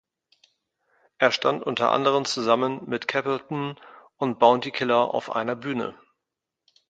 [1.19, 3.79] Er stand unter anderem zusammen mit Capleton
[4.17, 5.93] und Bounty Killer auf einer Bühne.